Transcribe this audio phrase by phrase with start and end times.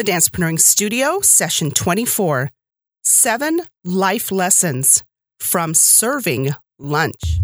[0.00, 2.50] The Dancepreneuring Studio, session 24
[3.02, 5.04] Seven Life Lessons
[5.38, 7.42] from Serving Lunch.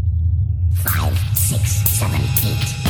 [0.82, 2.85] Five, six, seven, eight.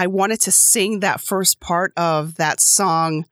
[0.00, 3.26] I wanted to sing that first part of that song.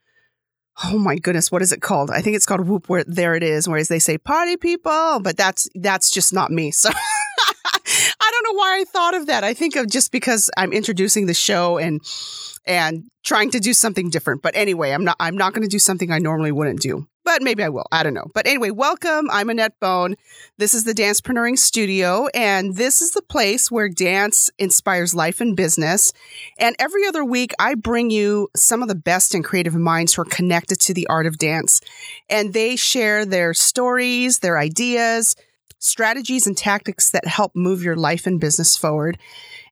[0.85, 2.11] Oh my goodness, what is it called?
[2.11, 5.39] I think it's called Whoop Where There It Is, whereas they say party people, but
[5.39, 6.71] that's that's just not me.
[6.71, 9.45] So I don't know why I thought of that.
[9.45, 12.03] I think of just because I'm introducing the show and
[12.67, 14.43] and trying to do something different.
[14.43, 17.09] But anyway, I'm not I'm not going to do something I normally wouldn't do.
[17.29, 17.85] But maybe I will.
[17.93, 18.31] I don't know.
[18.33, 19.29] But anyway, welcome.
[19.31, 20.17] I'm Annett Bone.
[20.57, 25.55] This is the Dancepreneuring Studio, and this is the place where dance inspires life and
[25.55, 26.15] business.
[26.59, 30.23] And every other week, I bring you some of the best and creative minds who
[30.23, 31.83] are connected to the art of dance.
[32.31, 35.37] And they share their stories, their ideas,
[35.79, 39.19] strategies, and tactics that help move your life and business forward.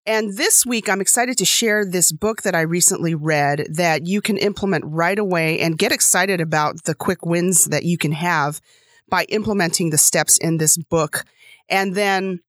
[0.06, 4.20] And this week, I'm excited to share this book that I recently read that you
[4.20, 8.60] can implement right away and get excited about the quick wins that you can have
[9.08, 11.24] by implementing the steps in this book.
[11.68, 12.40] And then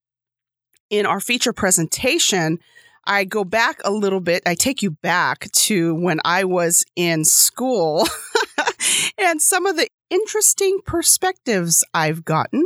[0.90, 2.60] in our feature presentation,
[3.06, 4.44] I go back a little bit.
[4.46, 8.06] I take you back to when I was in school
[9.18, 12.66] and some of the interesting perspectives I've gotten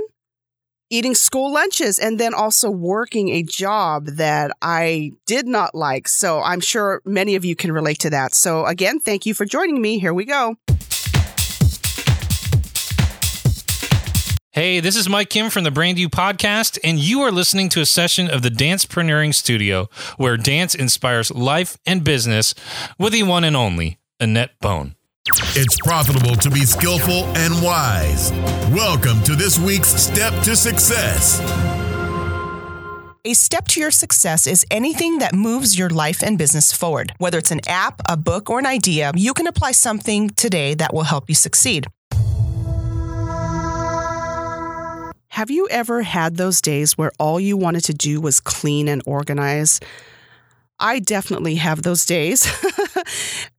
[0.92, 6.08] eating school lunches and then also working a job that I did not like.
[6.08, 8.36] So I'm sure many of you can relate to that.
[8.36, 9.97] So again, thank you for joining me.
[9.97, 10.58] Here we go.
[14.53, 17.79] Hey, this is Mike Kim from the Brand You Podcast, and you are listening to
[17.79, 19.88] a session of the Dancepreneuring Studio,
[20.18, 22.53] where dance inspires life and business
[23.00, 24.96] with the one and only Annett Bone.
[25.34, 28.31] It's profitable to be skillful and wise.
[28.69, 31.40] Welcome to this week's Step to Success.
[33.24, 37.14] A step to your success is anything that moves your life and business forward.
[37.18, 40.94] Whether it's an app, a book, or an idea, you can apply something today that
[40.94, 41.88] will help you succeed.
[45.30, 49.02] Have you ever had those days where all you wanted to do was clean and
[49.06, 49.80] organize?
[50.78, 52.52] I definitely have those days.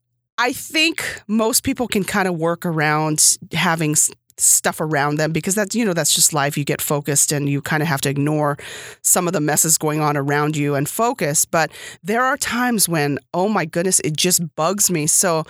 [0.43, 3.95] I think most people can kind of work around having
[4.39, 6.59] stuff around them because that's you know that's just life.
[6.59, 8.59] You get focused and you kind of have to ignore
[9.03, 11.45] some of the messes going on around you and focus.
[11.45, 11.71] But
[12.03, 15.07] there are times when oh my goodness it just bugs me.
[15.07, 15.45] So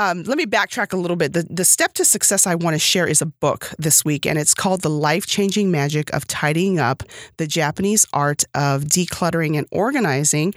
[0.00, 1.34] um, let me backtrack a little bit.
[1.34, 4.38] The, the step to success I want to share is a book this week, and
[4.38, 7.02] it's called The Life Changing Magic of Tidying Up
[7.36, 10.54] The Japanese Art of Decluttering and Organizing.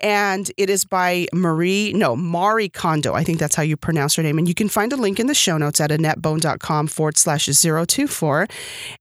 [0.00, 3.14] And it is by Marie, no, Marie Kondo.
[3.14, 4.38] I think that's how you pronounce her name.
[4.38, 8.48] And you can find a link in the show notes at annettbone.com forward slash 024.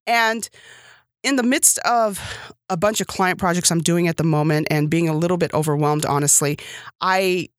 [0.06, 0.48] And
[1.24, 2.22] in the midst of
[2.70, 5.52] a bunch of client projects I'm doing at the moment and being a little bit
[5.56, 6.60] overwhelmed, honestly,
[7.02, 7.50] I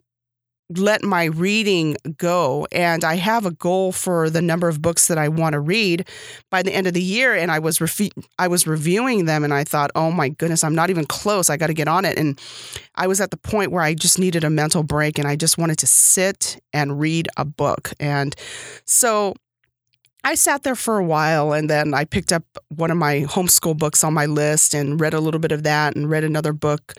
[0.76, 5.19] let my reading go and I have a goal for the number of books that
[5.19, 6.06] I want to read
[6.50, 9.53] by the end of the year and I was refi- I was reviewing them and
[9.53, 12.19] I thought oh my goodness I'm not even close I got to get on it.
[12.19, 12.41] And
[12.94, 15.59] I was at the point where I just needed a mental break and I just
[15.59, 17.92] wanted to sit and read a book.
[17.98, 18.34] And
[18.84, 19.34] so
[20.22, 23.78] I sat there for a while and then I picked up one of my homeschool
[23.78, 26.94] books on my list and read a little bit of that and read another book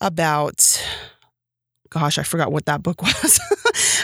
[0.00, 0.80] about
[1.94, 3.40] gosh, I forgot what that book was.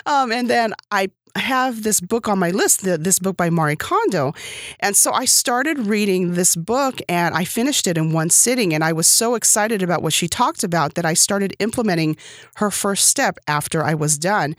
[0.06, 4.32] um, and then I have this book on my list, this book by Marie Kondo.
[4.80, 8.74] And so I started reading this book and I finished it in one sitting.
[8.74, 12.16] And I was so excited about what she talked about that I started implementing
[12.56, 14.56] her first step after I was done.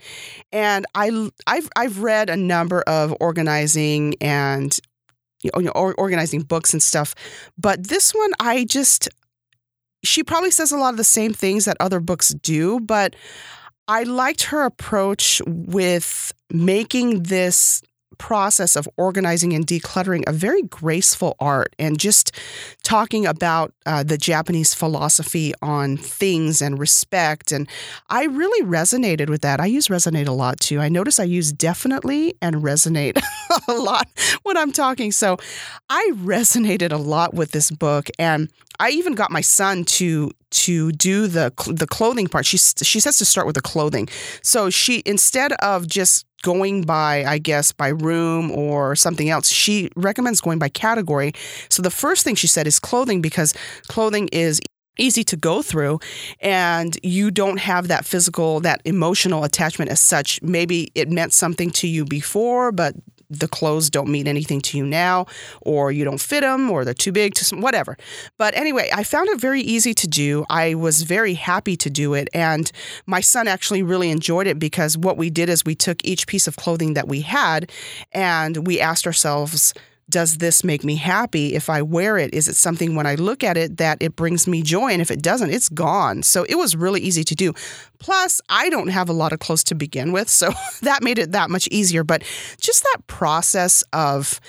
[0.50, 4.78] And I, I've, I've read a number of organizing and
[5.42, 7.14] you know, organizing books and stuff.
[7.58, 9.08] But this one, I just,
[10.02, 13.14] she probably says a lot of the same things that other books do, but
[13.88, 17.82] I liked her approach with making this
[18.18, 22.32] process of organizing and decluttering a very graceful art and just
[22.82, 27.52] talking about uh, the Japanese philosophy on things and respect.
[27.52, 27.68] And
[28.08, 29.60] I really resonated with that.
[29.60, 30.80] I use resonate a lot too.
[30.80, 33.20] I notice I use definitely and resonate
[33.68, 34.08] a lot
[34.42, 35.12] when I'm talking.
[35.12, 35.36] So
[35.88, 38.08] I resonated a lot with this book.
[38.18, 42.46] And I even got my son to to do the the clothing part.
[42.46, 44.08] She she says to start with the clothing.
[44.42, 49.90] So she instead of just going by I guess by room or something else, she
[49.96, 51.32] recommends going by category.
[51.68, 53.54] So the first thing she said is clothing because
[53.88, 54.60] clothing is
[54.98, 55.98] easy to go through
[56.40, 61.70] and you don't have that physical that emotional attachment as such maybe it meant something
[61.70, 62.94] to you before but
[63.32, 65.26] the clothes don't mean anything to you now,
[65.60, 67.96] or you don't fit them, or they're too big to whatever.
[68.38, 70.44] But anyway, I found it very easy to do.
[70.48, 72.28] I was very happy to do it.
[72.34, 72.70] And
[73.06, 76.46] my son actually really enjoyed it because what we did is we took each piece
[76.46, 77.70] of clothing that we had
[78.12, 79.74] and we asked ourselves,
[80.08, 82.34] does this make me happy if I wear it?
[82.34, 84.92] Is it something when I look at it that it brings me joy?
[84.92, 86.22] And if it doesn't, it's gone.
[86.22, 87.54] So it was really easy to do.
[87.98, 90.28] Plus, I don't have a lot of clothes to begin with.
[90.28, 90.52] So
[90.82, 92.04] that made it that much easier.
[92.04, 92.22] But
[92.60, 94.40] just that process of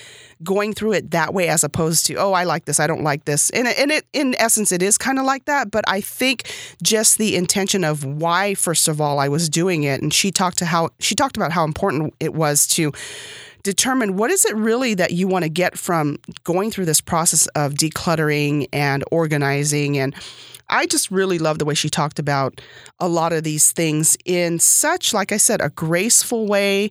[0.44, 3.26] going through it that way as opposed to, oh, I like this, I don't like
[3.26, 3.50] this.
[3.52, 5.72] And, and it, in essence, it is kind of like that.
[5.72, 6.52] But I think
[6.82, 10.02] just the intention of why, first of all, I was doing it.
[10.02, 12.92] And she talked to how she talked about how important it was to
[13.64, 17.48] determine what is it really that you want to get from going through this process
[17.48, 19.98] of decluttering and organizing?
[19.98, 20.14] And
[20.70, 22.62] I just really love the way she talked about
[23.00, 26.90] a lot of these things in such, like I said, a graceful way,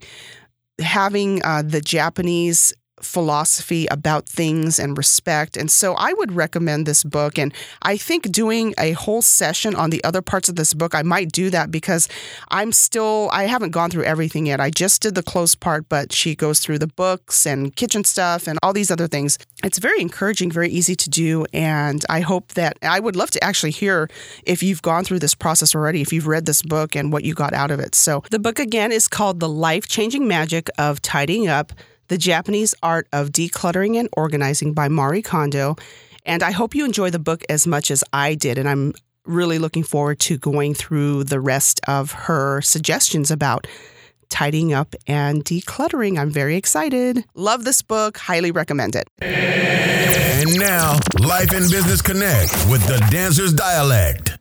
[0.79, 2.73] having uh, the Japanese
[3.03, 5.57] philosophy about things and respect.
[5.57, 7.39] And so I would recommend this book.
[7.39, 7.53] And
[7.83, 11.33] I think doing a whole session on the other parts of this book, I might
[11.33, 12.09] do that because
[12.49, 14.61] I'm still, I haven't gone through everything yet.
[14.61, 18.47] I just did the close part, but she goes through the books and kitchen stuff
[18.47, 19.39] and all these other things.
[19.65, 21.45] It's very encouraging, very easy to do.
[21.53, 24.09] And I hope that I would love to actually hear
[24.45, 27.35] if you've gone through this process already, if you've read this book and what you
[27.35, 27.95] got out of it.
[27.95, 31.73] So the book again is called The Life Changing Magic of Tidying Up
[32.09, 35.77] the Japanese Art of Decluttering and Organizing by Marie Kondo.
[36.25, 38.59] And I hope you enjoy the book as much as I did.
[38.59, 38.95] And I'm
[39.25, 43.67] really looking forward to going through the rest of her suggestions about
[44.29, 46.19] tidying up and decluttering.
[46.19, 47.25] I'm very excited.
[47.35, 48.17] Love this book.
[48.17, 49.09] Highly recommend it.
[49.21, 54.39] And now, Life and Business Connect with the Dancer's Dialect.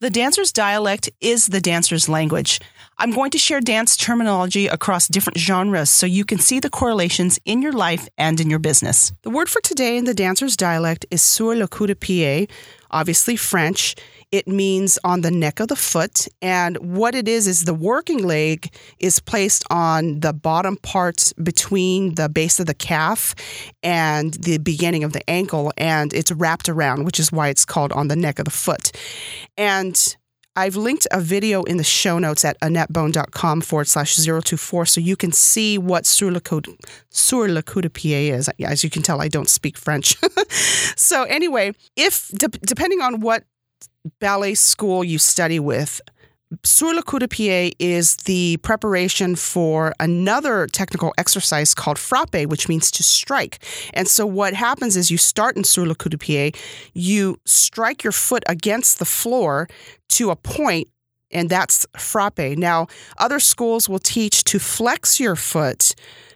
[0.00, 2.60] The dancer's dialect is the dancer's language.
[3.00, 7.38] I'm going to share dance terminology across different genres so you can see the correlations
[7.44, 9.12] in your life and in your business.
[9.22, 12.50] The word for today in the dancer's dialect is sur le coup de pied,
[12.90, 13.94] obviously French.
[14.32, 16.26] It means on the neck of the foot.
[16.42, 22.16] And what it is, is the working leg is placed on the bottom part between
[22.16, 23.36] the base of the calf
[23.80, 25.72] and the beginning of the ankle.
[25.78, 28.90] And it's wrapped around, which is why it's called on the neck of the foot.
[29.56, 30.16] And
[30.56, 35.16] I've linked a video in the show notes at annettbone.com forward slash 024 so you
[35.16, 36.62] can see what sur le coup,
[37.10, 38.50] sur coup de pied is.
[38.64, 40.16] As you can tell, I don't speak French.
[40.96, 43.44] so, anyway, if de- depending on what
[44.20, 46.00] ballet school you study with,
[46.64, 52.70] Sur le coup de pied is the preparation for another technical exercise called frappe, which
[52.70, 53.58] means to strike.
[53.92, 56.56] And so what happens is you start in sur le coup de pied,
[56.94, 59.68] you strike your foot against the floor
[60.10, 60.88] to a point,
[61.30, 62.56] and that's frappe.
[62.56, 62.86] Now,
[63.18, 65.94] other schools will teach to flex your foot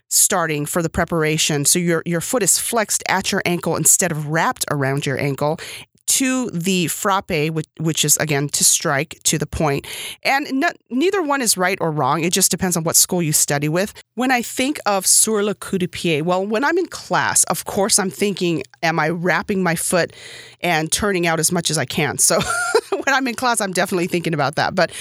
[0.09, 1.65] starting for the preparation.
[1.65, 5.57] So your your foot is flexed at your ankle instead of wrapped around your ankle
[6.05, 9.87] to the frappe, which, which is again to strike to the point.
[10.23, 12.23] And neither one is right or wrong.
[12.23, 13.93] It just depends on what school you study with.
[14.15, 17.65] When I think of sur le coup de pied, well, when I'm in class, of
[17.65, 20.13] course, I'm thinking, am I wrapping my foot
[20.61, 22.17] and turning out as much as I can?
[22.17, 22.39] So
[22.89, 24.75] when I'm in class, I'm definitely thinking about that.
[24.75, 24.91] But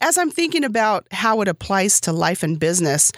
[0.00, 3.12] as I'm thinking about how it applies to life and business,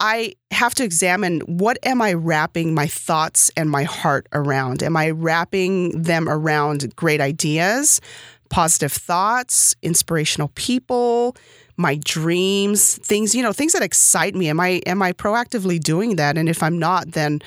[0.00, 4.82] I have to examine what am I wrapping my thoughts and my heart around?
[4.82, 8.00] Am I wrapping them around great ideas,
[8.48, 11.36] positive thoughts, inspirational people,
[11.76, 14.48] my dreams, things, you know, things that excite me?
[14.48, 16.38] Am I am I proactively doing that?
[16.38, 17.40] And if I'm not, then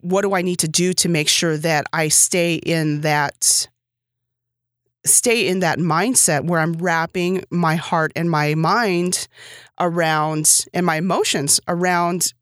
[0.00, 3.68] what do I need to do to make sure that I stay in that
[5.06, 9.28] stay in that mindset where I'm wrapping my heart and my mind
[9.80, 12.32] around and my emotions around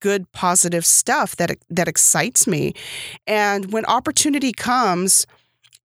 [0.00, 2.74] good positive stuff that that excites me.
[3.26, 5.26] And when opportunity comes,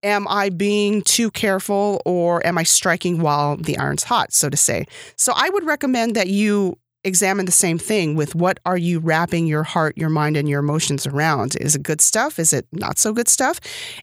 [0.02, 4.56] am I being too careful or am I striking while the iron's hot, so to
[4.56, 4.86] say?
[5.16, 9.46] So I would recommend that you examine the same thing with what are you wrapping
[9.46, 11.56] your heart, your mind, and your emotions around?
[11.60, 12.38] Is it good stuff?
[12.38, 13.60] Is it not so good stuff?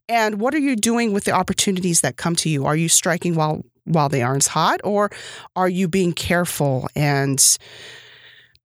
[0.08, 2.66] And what are you doing with the opportunities that come to you?
[2.66, 5.10] Are you striking while while the iron's hot, or
[5.56, 7.58] are you being careful and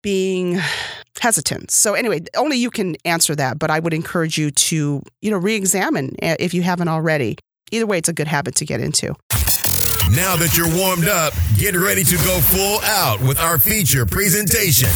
[0.01, 0.59] being
[1.19, 1.71] hesitant?
[1.71, 5.37] So anyway, only you can answer that, but I would encourage you to, you know,
[5.37, 7.37] re-examine uh, if you haven't already.
[7.71, 9.15] Either way, it's a good habit to get into.
[10.15, 14.89] Now that you're warmed up, get ready to go full out with our feature presentation.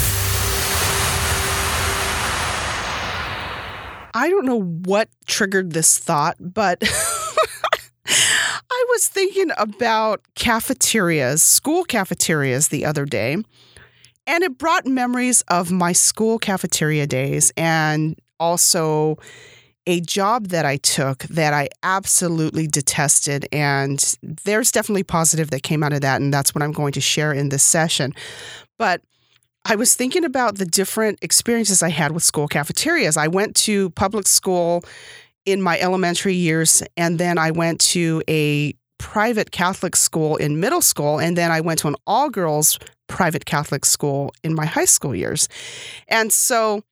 [4.15, 6.81] I don't know what triggered this thought, but
[8.05, 13.37] I was thinking about cafeterias, school cafeterias the other day,
[14.25, 19.17] and it brought memories of my school cafeteria days and also
[19.85, 23.47] a job that I took that I absolutely detested.
[23.51, 26.21] And there's definitely positive that came out of that.
[26.21, 28.13] And that's what I'm going to share in this session.
[28.77, 29.01] But
[29.65, 33.17] I was thinking about the different experiences I had with school cafeterias.
[33.17, 34.83] I went to public school
[35.45, 40.81] in my elementary years, and then I went to a private Catholic school in middle
[40.81, 44.85] school, and then I went to an all girls private Catholic school in my high
[44.85, 45.49] school years.
[46.07, 46.83] And so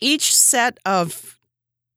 [0.00, 1.38] each set of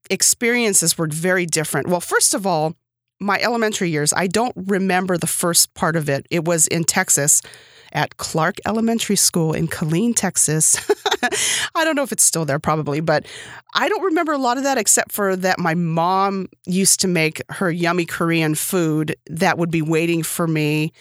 [0.10, 1.88] experiences were very different.
[1.88, 2.76] Well, first of all,
[3.20, 6.26] my elementary years, I don't remember the first part of it.
[6.30, 7.42] It was in Texas
[7.94, 10.76] at Clark Elementary School in Killeen, Texas.
[11.76, 13.26] I don't know if it's still there, probably, but
[13.74, 17.42] I don't remember a lot of that except for that my mom used to make
[17.50, 20.92] her yummy Korean food that would be waiting for me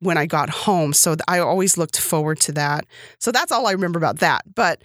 [0.00, 0.92] when I got home.
[0.92, 2.86] So I always looked forward to that.
[3.18, 4.42] So that's all I remember about that.
[4.54, 4.82] But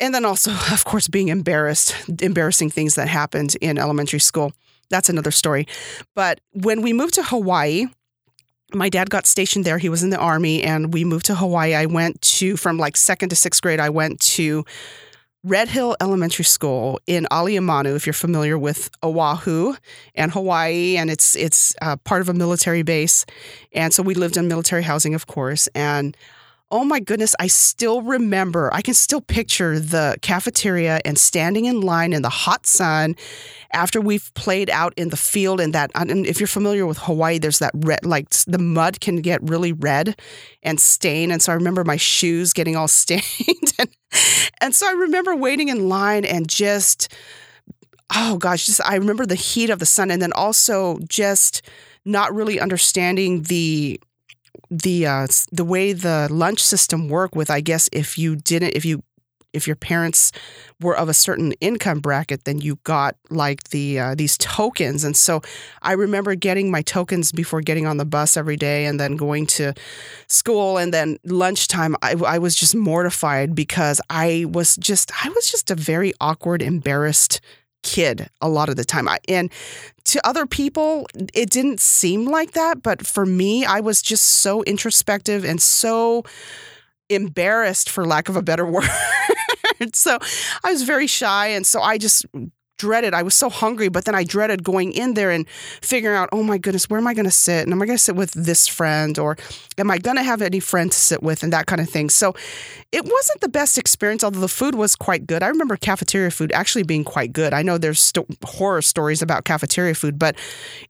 [0.00, 4.52] and then also, of course, being embarrassed, embarrassing things that happened in elementary school.
[4.90, 5.66] That's another story.
[6.14, 7.86] But when we moved to Hawaii,
[8.74, 9.78] my dad got stationed there.
[9.78, 11.74] He was in the army, and we moved to Hawaii.
[11.74, 14.64] I went to, from like second to sixth grade, I went to
[15.44, 19.74] Red Hill Elementary School in Aliamanu, if you're familiar with Oahu
[20.14, 23.26] and Hawaii, and it's it's uh, part of a military base,
[23.72, 26.16] and so we lived in military housing, of course, and
[26.72, 31.82] oh my goodness, I still remember, I can still picture the cafeteria and standing in
[31.82, 33.14] line in the hot sun
[33.74, 35.60] after we've played out in the field.
[35.60, 39.16] And that, and if you're familiar with Hawaii, there's that red, like the mud can
[39.16, 40.18] get really red
[40.62, 41.30] and stain.
[41.30, 43.74] And so I remember my shoes getting all stained.
[43.78, 43.90] and,
[44.62, 47.12] and so I remember waiting in line and just,
[48.16, 50.10] oh gosh, just I remember the heat of the sun.
[50.10, 51.62] And then also just,
[52.04, 54.00] not really understanding the
[54.72, 58.84] the uh, the way the lunch system worked with I guess if you didn't if
[58.84, 59.02] you
[59.52, 60.32] if your parents
[60.80, 65.04] were of a certain income bracket, then you got like the uh, these tokens.
[65.04, 65.42] And so
[65.82, 69.46] I remember getting my tokens before getting on the bus every day, and then going
[69.48, 69.74] to
[70.26, 70.78] school.
[70.78, 75.70] And then lunchtime, I, I was just mortified because I was just I was just
[75.70, 77.40] a very awkward, embarrassed
[77.82, 79.08] kid a lot of the time.
[79.08, 79.50] I, and
[80.04, 82.82] to other people, it didn't seem like that.
[82.82, 86.24] But for me, I was just so introspective and so
[87.08, 88.88] embarrassed, for lack of a better word.
[89.94, 90.18] so
[90.64, 91.48] I was very shy.
[91.48, 92.24] And so I just
[92.82, 93.14] dreaded.
[93.14, 95.48] I was so hungry, but then I dreaded going in there and
[95.80, 97.62] figuring out, oh my goodness, where am I going to sit?
[97.62, 99.36] And am I going to sit with this friend or
[99.78, 102.10] am I going to have any friend to sit with and that kind of thing.
[102.10, 102.34] So
[102.90, 105.44] it wasn't the best experience, although the food was quite good.
[105.44, 107.54] I remember cafeteria food actually being quite good.
[107.54, 108.12] I know there's
[108.44, 110.34] horror stories about cafeteria food, but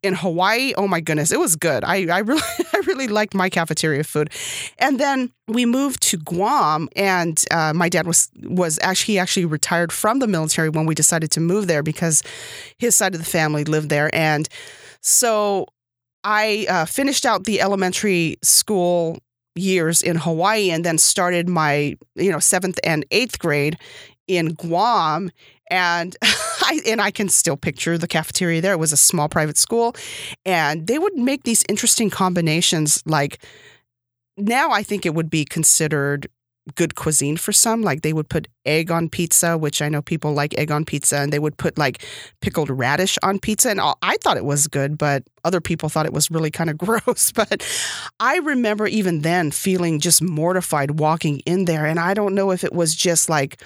[0.03, 1.85] in Hawaii, oh my goodness, it was good.
[1.85, 4.31] I, I really, I really liked my cafeteria food.
[4.79, 9.45] And then we moved to Guam, and uh, my dad was was actually he actually
[9.45, 12.23] retired from the military when we decided to move there because
[12.79, 14.49] his side of the family lived there, and
[15.01, 15.67] so
[16.25, 19.19] I uh, finished out the elementary school
[19.55, 23.77] years in Hawaii, and then started my you know seventh and eighth grade
[24.27, 25.31] in Guam.
[25.71, 28.73] And I and I can still picture the cafeteria there.
[28.73, 29.95] It was a small private school,
[30.45, 33.43] and they would make these interesting combinations like
[34.37, 36.29] now I think it would be considered
[36.77, 37.83] good cuisine for some.
[37.83, 41.19] Like they would put egg on pizza, which I know people like egg on pizza,
[41.19, 42.05] and they would put like
[42.41, 43.71] pickled radish on pizza.
[43.71, 46.79] And I thought it was good, but other people thought it was really kind of
[46.79, 47.33] gross.
[47.33, 47.67] But
[48.21, 51.87] I remember even then feeling just mortified walking in there.
[51.87, 53.61] And I don't know if it was just like,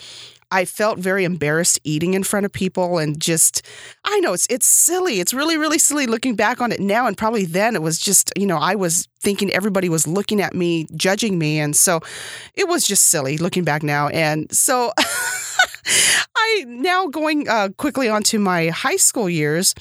[0.50, 3.62] I felt very embarrassed eating in front of people and just
[4.05, 5.21] I know it's it's silly.
[5.21, 8.33] It's really really silly looking back on it now and probably then it was just,
[8.37, 12.00] you know, I was thinking everybody was looking at me, judging me and so
[12.55, 14.09] it was just silly looking back now.
[14.09, 14.93] And so
[16.37, 19.75] I now going uh, quickly onto my high school years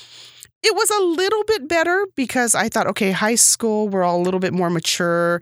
[0.66, 4.24] it was a little bit better because I thought, okay, high school, we're all a
[4.24, 5.40] little bit more mature.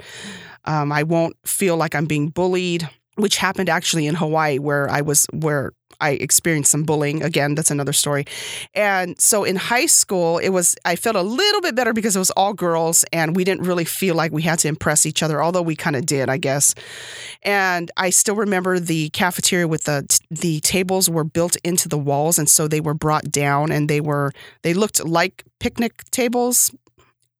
[0.65, 5.01] Um, I won't feel like I'm being bullied, which happened actually in Hawaii, where I
[5.01, 7.23] was where I experienced some bullying.
[7.23, 8.25] Again, that's another story.
[8.73, 12.19] And so in high school, it was I felt a little bit better because it
[12.19, 15.41] was all girls, and we didn't really feel like we had to impress each other,
[15.41, 16.73] although we kind of did, I guess.
[17.43, 22.39] And I still remember the cafeteria with the the tables were built into the walls,
[22.39, 24.31] and so they were brought down, and they were
[24.63, 26.71] they looked like picnic tables,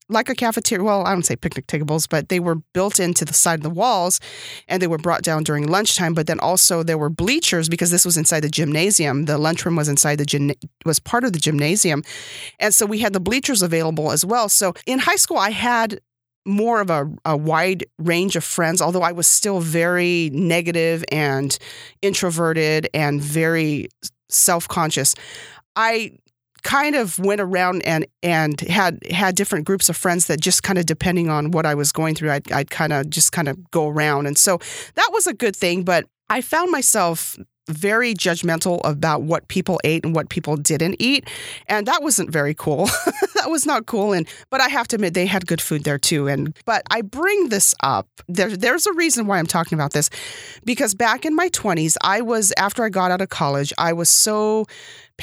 [0.10, 0.84] like a cafeteria.
[0.84, 3.70] Well, I don't say picnic tables, but they were built into the side of the
[3.70, 4.20] walls
[4.68, 6.14] and they were brought down during lunchtime.
[6.14, 9.26] But then also there were bleachers because this was inside the gymnasium.
[9.26, 10.52] The lunchroom was inside the gym,
[10.86, 12.04] was part of the gymnasium.
[12.60, 14.50] And so we had the bleachers available as well.
[14.50, 16.00] So in high school, I had
[16.46, 21.58] more of a, a wide range of friends, although I was still very negative and
[22.02, 23.88] introverted and very
[24.30, 25.16] self conscious.
[25.76, 26.18] I
[26.64, 30.80] kind of went around and and had had different groups of friends that just kind
[30.80, 33.72] of depending on what I was going through, I'd, I'd kind of just kind of
[33.72, 34.60] go around, and so
[34.96, 35.84] that was a good thing.
[35.84, 37.38] But I found myself
[37.70, 41.30] very judgmental about what people ate and what people didn't eat
[41.68, 42.86] and that wasn't very cool
[43.36, 45.98] that was not cool and but i have to admit they had good food there
[45.98, 49.94] too and but i bring this up there, there's a reason why i'm talking about
[49.94, 50.10] this
[50.66, 54.10] because back in my 20s i was after i got out of college i was
[54.10, 54.66] so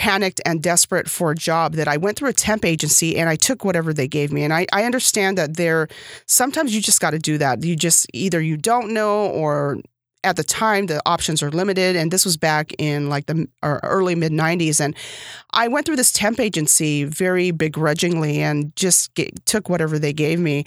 [0.01, 3.37] panicked and desperate for a job that I went through a temp agency and I
[3.37, 4.43] took whatever they gave me.
[4.45, 5.89] And I, I understand that there
[6.25, 7.63] sometimes you just got to do that.
[7.63, 9.77] You just either you don't know or
[10.25, 14.15] at the time the options are limited and this was back in like the early
[14.15, 14.95] mid 90s and
[15.53, 20.39] i went through this temp agency very begrudgingly and just get, took whatever they gave
[20.39, 20.67] me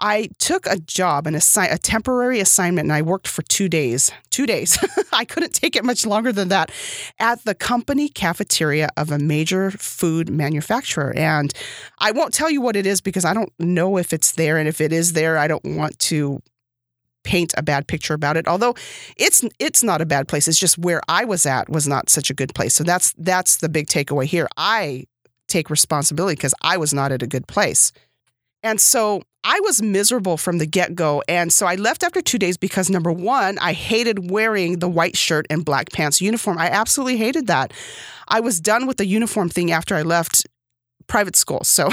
[0.00, 4.10] I took a job, an assi- a temporary assignment, and I worked for two days.
[4.30, 4.78] Two days.
[5.12, 6.70] I couldn't take it much longer than that
[7.18, 11.12] at the company cafeteria of a major food manufacturer.
[11.16, 11.52] And
[11.98, 14.56] I won't tell you what it is because I don't know if it's there.
[14.56, 16.40] And if it is there, I don't want to
[17.24, 18.46] paint a bad picture about it.
[18.46, 18.74] Although
[19.16, 20.46] it's it's not a bad place.
[20.48, 22.74] It's just where I was at was not such a good place.
[22.74, 24.48] So that's that's the big takeaway here.
[24.56, 25.06] I
[25.48, 27.92] take responsibility because I was not at a good place.
[28.62, 31.22] And so I was miserable from the get go.
[31.28, 35.16] And so I left after two days because number one, I hated wearing the white
[35.16, 36.58] shirt and black pants uniform.
[36.58, 37.72] I absolutely hated that.
[38.26, 40.46] I was done with the uniform thing after I left
[41.06, 41.64] private school.
[41.64, 41.88] So,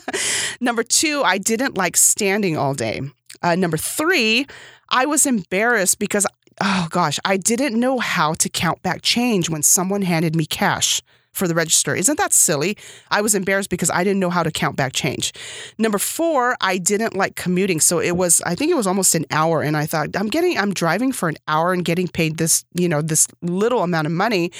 [0.60, 3.02] number two, I didn't like standing all day.
[3.42, 4.46] Uh, number three,
[4.88, 6.26] I was embarrassed because,
[6.60, 11.02] oh gosh, I didn't know how to count back change when someone handed me cash
[11.38, 11.94] for the register.
[11.94, 12.76] Isn't that silly?
[13.10, 15.32] I was embarrassed because I didn't know how to count back change.
[15.78, 17.80] Number four, I didn't like commuting.
[17.80, 19.62] So it was, I think it was almost an hour.
[19.62, 22.88] And I thought, I'm getting, I'm driving for an hour and getting paid this, you
[22.88, 24.50] know, this little amount of money.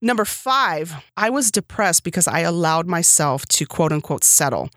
[0.00, 4.68] Number five, I was depressed because I allowed myself to quote unquote settle.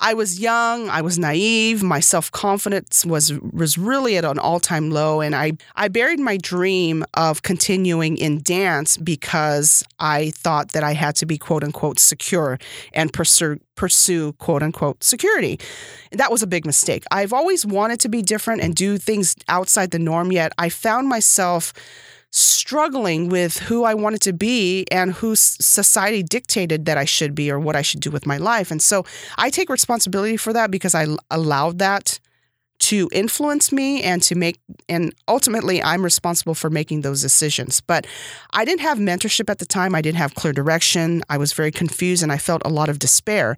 [0.00, 5.20] I was young, I was naive, my self-confidence was was really at an all-time low
[5.20, 10.92] and I I buried my dream of continuing in dance because I thought that I
[10.92, 12.58] had to be quote unquote secure
[12.92, 15.58] and pursue pursue quote unquote security.
[16.12, 17.04] That was a big mistake.
[17.10, 21.08] I've always wanted to be different and do things outside the norm yet I found
[21.08, 21.72] myself
[22.30, 27.50] struggling with who I wanted to be and who society dictated that I should be
[27.50, 28.70] or what I should do with my life.
[28.70, 29.04] And so
[29.38, 32.20] I take responsibility for that because I allowed that
[32.78, 37.80] to influence me and to make and ultimately I'm responsible for making those decisions.
[37.80, 38.06] But
[38.52, 39.94] I didn't have mentorship at the time.
[39.94, 41.22] I didn't have clear direction.
[41.28, 43.56] I was very confused and I felt a lot of despair.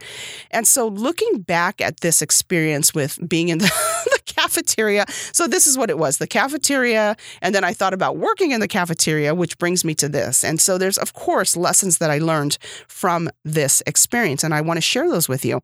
[0.51, 3.71] And so looking back at this experience with being in the,
[4.27, 8.53] cafeteria, so this is what it was, the cafeteria and then I thought about working
[8.53, 10.45] in the cafeteria which brings me to this.
[10.45, 12.57] And so there's of course lessons that I learned
[12.89, 15.61] from this experience and I want to share those with you.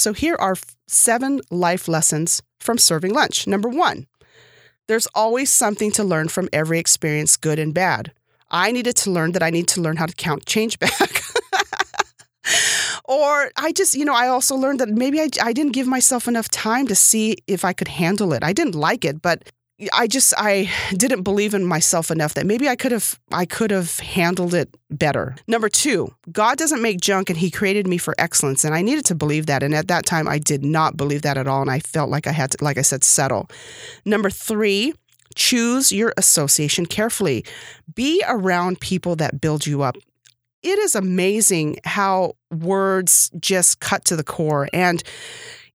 [0.00, 0.56] So here are
[0.88, 3.46] seven life lessons from serving lunch.
[3.46, 4.06] Number one,
[4.88, 8.10] there's always something to learn from every experience, good and bad.
[8.50, 11.22] I needed to learn that I need to learn how to count change back.
[13.04, 16.26] or I just, you know, I also learned that maybe I, I didn't give myself
[16.26, 18.42] enough time to see if I could handle it.
[18.42, 19.50] I didn't like it, but
[19.92, 23.70] I just I didn't believe in myself enough that maybe I could have I could
[23.70, 25.36] have handled it better.
[25.46, 29.04] Number 2, God doesn't make junk and he created me for excellence and I needed
[29.06, 31.70] to believe that and at that time I did not believe that at all and
[31.70, 33.48] I felt like I had to like I said settle.
[34.04, 34.92] Number 3,
[35.34, 37.44] choose your association carefully.
[37.94, 39.96] Be around people that build you up.
[40.62, 45.02] It is amazing how words just cut to the core and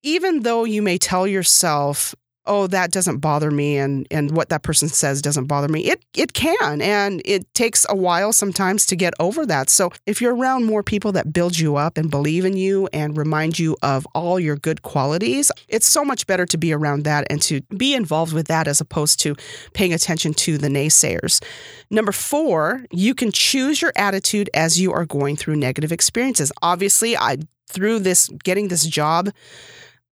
[0.03, 2.13] even though you may tell yourself
[2.47, 5.81] oh that doesn't bother me and and what that person says doesn't bother me.
[5.81, 9.69] It it can and it takes a while sometimes to get over that.
[9.69, 13.17] So if you're around more people that build you up and believe in you and
[13.17, 17.25] remind you of all your good qualities it's so much better to be around that
[17.29, 19.35] and to be involved with that as opposed to
[19.73, 21.43] paying attention to the naysayers.
[21.89, 26.51] Number 4 you can choose your attitude as you are going through negative experiences.
[26.61, 29.29] Obviously i through this getting this job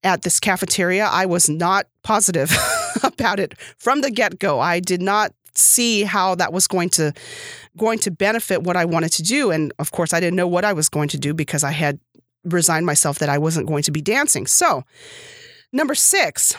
[0.04, 2.52] at this cafeteria, I was not positive
[3.04, 4.60] about it from the get-go.
[4.60, 7.14] I did not see how that was going to
[7.78, 10.66] going to benefit what I wanted to do and of course I didn't know what
[10.66, 12.00] I was going to do because I had
[12.44, 14.48] resigned myself that I wasn't going to be dancing.
[14.48, 14.84] So,
[15.72, 16.56] number 6.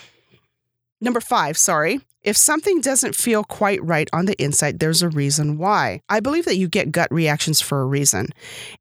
[1.01, 2.01] Number 5, sorry.
[2.23, 6.01] If something doesn't feel quite right on the inside, there's a reason why.
[6.09, 8.29] I believe that you get gut reactions for a reason.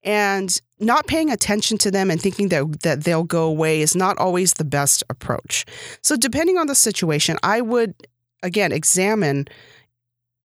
[0.01, 4.17] And not paying attention to them and thinking that, that they'll go away is not
[4.17, 5.65] always the best approach.
[6.01, 7.95] So, depending on the situation, I would,
[8.41, 9.47] again, examine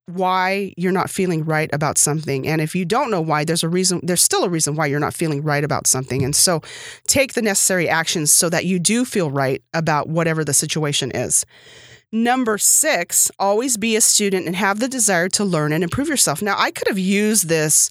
[0.08, 2.48] why you're not feeling right about something.
[2.48, 4.98] And if you don't know why, there's a reason, there's still a reason why you're
[4.98, 6.24] not feeling right about something.
[6.24, 6.62] And so
[7.06, 11.44] take the necessary actions so that you do feel right about whatever the situation is.
[12.10, 16.40] Number six, always be a student and have the desire to learn and improve yourself.
[16.40, 17.90] Now, I could have used this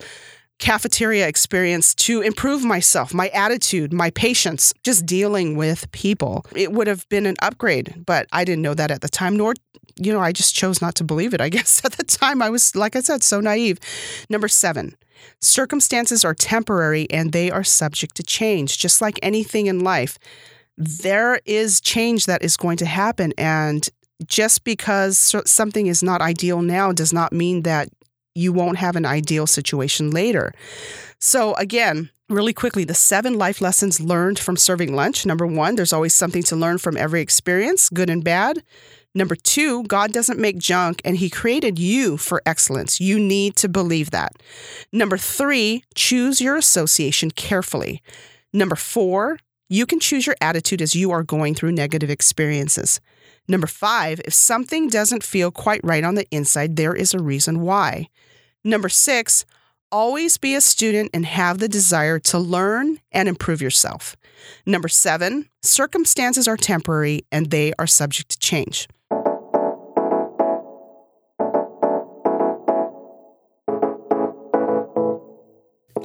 [0.60, 6.46] cafeteria experience to improve myself, my attitude, my patience, just dealing with people.
[6.56, 9.54] It would have been an upgrade, but I didn't know that at the time, nor,
[9.98, 11.42] you know, I just chose not to believe it.
[11.42, 13.80] I guess at the time I was, like I said, so naive.
[14.30, 14.96] Number seven,
[15.42, 20.18] circumstances are temporary and they are subject to change, just like anything in life.
[20.78, 23.34] There is change that is going to happen.
[23.38, 23.88] And
[24.26, 27.90] just because something is not ideal now does not mean that
[28.38, 30.54] you won't have an ideal situation later.
[31.20, 35.26] So, again, really quickly, the seven life lessons learned from serving lunch.
[35.26, 38.64] Number one, there's always something to learn from every experience, good and bad.
[39.16, 43.00] Number two, God doesn't make junk and He created you for excellence.
[43.02, 44.34] You need to believe that.
[44.92, 48.04] Number three, choose your association carefully.
[48.54, 53.02] Number four, you can choose your attitude as you are going through negative experiences.
[53.48, 57.62] Number five, if something doesn't feel quite right on the inside, there is a reason
[57.62, 58.10] why.
[58.68, 59.46] Number six,
[59.94, 64.18] always be a student and have the desire to learn and improve yourself.
[64.66, 68.90] Number seven, circumstances are temporary and they are subject to change.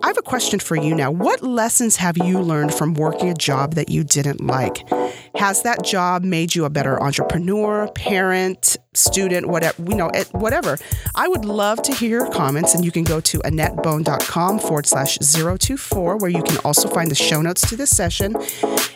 [0.00, 1.10] I have a question for you now.
[1.10, 4.88] What lessons have you learned from working a job that you didn't like?
[5.36, 10.78] Has that job made you a better entrepreneur, parent, student, whatever, you know, whatever.
[11.14, 15.18] I would love to hear your comments, and you can go to AnnettBone.com forward slash
[15.18, 18.36] 024, where you can also find the show notes to this session.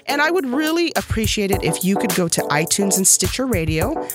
[0.07, 4.07] And I would really appreciate it if you could go to iTunes and Stitcher Radio,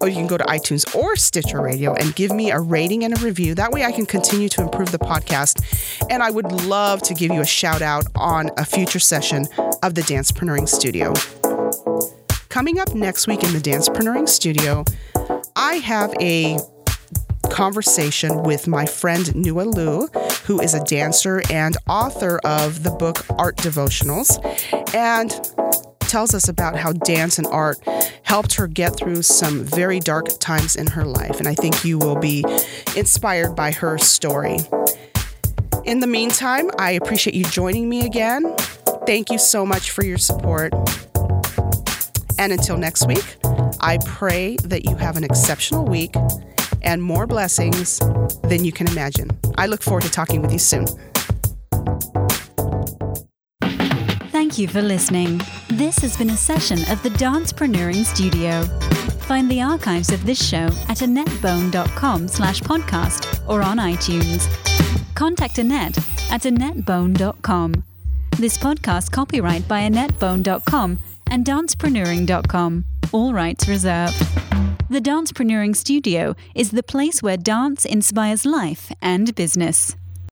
[0.00, 3.16] or you can go to iTunes or Stitcher Radio and give me a rating and
[3.16, 3.54] a review.
[3.54, 5.62] That way I can continue to improve the podcast.
[6.10, 9.46] And I would love to give you a shout out on a future session
[9.82, 11.14] of the Dancepreneuring Studio.
[12.50, 14.84] Coming up next week in the Dancepreneuring Studio,
[15.54, 16.58] I have a
[17.48, 20.08] conversation with my friend Nua Lu,
[20.46, 24.36] who is a dancer and author of the book Art Devotionals,
[24.92, 25.30] and
[26.00, 27.78] tells us about how dance and art
[28.24, 31.38] helped her get through some very dark times in her life.
[31.38, 32.44] And I think you will be
[32.96, 34.58] inspired by her story.
[35.84, 38.56] In the meantime, I appreciate you joining me again.
[39.06, 40.72] Thank you so much for your support.
[42.40, 43.36] And until next week,
[43.80, 46.14] I pray that you have an exceptional week
[46.80, 47.98] and more blessings
[48.44, 49.30] than you can imagine.
[49.58, 50.86] I look forward to talking with you soon.
[54.32, 55.42] Thank you for listening.
[55.68, 58.62] This has been a session of the Dancepreneuring Studio.
[59.28, 64.48] Find the archives of this show at AnnettBone.com slash podcast or on iTunes.
[65.14, 65.98] Contact Annett
[66.32, 67.84] at AnnettBone.com.
[68.38, 70.98] This podcast copyright by AnnettBone.com
[71.30, 72.84] and dancepreneuring.com.
[73.12, 74.18] All rights reserved.
[74.90, 79.94] The Dancepreneuring Studio is the place where dance inspires life and business.